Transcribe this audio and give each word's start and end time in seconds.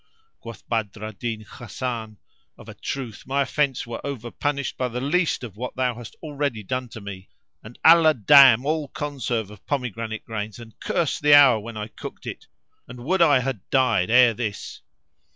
Quoth 0.39 0.67
Badr 0.67 1.03
al 1.05 1.11
Din 1.11 1.41
Hasan, 1.47 2.17
"Of 2.57 2.67
a 2.67 2.73
truth 2.73 3.27
my 3.27 3.43
offense 3.43 3.85
were 3.85 4.01
over 4.03 4.31
punished 4.31 4.75
by 4.75 4.87
the 4.87 4.99
least 4.99 5.43
of 5.43 5.55
what 5.57 5.75
thou 5.75 5.93
hast 5.93 6.15
already 6.23 6.63
done 6.63 6.89
to 6.89 6.99
me; 7.01 7.29
and 7.61 7.77
Allah 7.85 8.15
damn 8.15 8.65
all 8.65 8.87
conserve 8.87 9.51
of 9.51 9.63
pomegranate 9.67 10.25
grains 10.25 10.57
and 10.57 10.79
curse 10.79 11.19
the 11.19 11.35
hour 11.35 11.59
when 11.59 11.77
I 11.77 11.87
cooked 11.87 12.25
it 12.25 12.47
and 12.87 13.05
would 13.05 13.21
I 13.21 13.41
had 13.41 13.69
died 13.69 14.09
ere 14.09 14.33
this!" 14.33 14.81